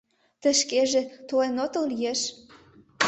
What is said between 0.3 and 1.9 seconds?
—Тый шкеже толен отыл,